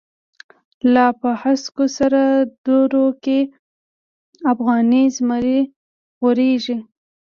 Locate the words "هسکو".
1.41-1.85